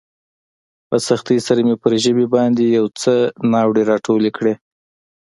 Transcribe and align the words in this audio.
په 0.89 0.97
سختۍ 1.07 1.37
سره 1.47 1.59
مې 1.67 1.75
پر 1.81 1.91
ژبې 2.03 2.25
باندې 2.35 2.63
يو 2.77 2.85
څه 3.01 3.13
ناړې 3.51 3.83
راټولې 3.91 4.31
کړې. 4.37 4.53